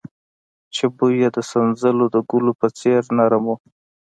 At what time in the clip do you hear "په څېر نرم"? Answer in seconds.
2.59-3.43